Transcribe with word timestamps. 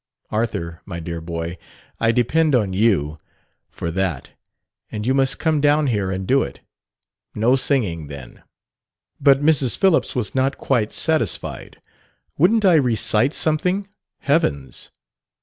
Arthur, 0.31 0.81
my 0.83 0.99
dear 0.99 1.21
boy, 1.21 1.59
I 1.99 2.11
depend 2.11 2.55
on 2.55 2.73
you 2.73 3.19
for 3.69 3.91
that, 3.91 4.31
and 4.91 5.05
you 5.05 5.13
must 5.13 5.37
come 5.37 5.61
down 5.61 5.85
here 5.85 6.09
and 6.09 6.25
do 6.25 6.41
it. 6.41 6.59
No 7.35 7.55
singing, 7.55 8.07
then. 8.07 8.41
But 9.19 9.43
Mrs. 9.43 9.77
Phillips 9.77 10.15
was 10.15 10.33
not 10.33 10.57
quite 10.57 10.91
satisfied. 10.91 11.79
Wouldn't 12.35 12.65
I 12.65 12.77
recite 12.77 13.35
something? 13.35 13.87
Heavens! 14.21 14.89